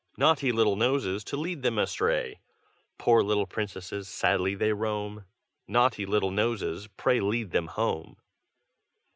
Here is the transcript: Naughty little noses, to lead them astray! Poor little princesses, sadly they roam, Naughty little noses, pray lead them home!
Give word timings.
Naughty 0.17 0.51
little 0.51 0.75
noses, 0.75 1.23
to 1.25 1.37
lead 1.37 1.61
them 1.61 1.77
astray! 1.77 2.39
Poor 2.97 3.21
little 3.21 3.45
princesses, 3.45 4.07
sadly 4.07 4.55
they 4.55 4.73
roam, 4.73 5.25
Naughty 5.67 6.07
little 6.07 6.31
noses, 6.31 6.87
pray 6.97 7.19
lead 7.19 7.51
them 7.51 7.67
home! 7.67 8.17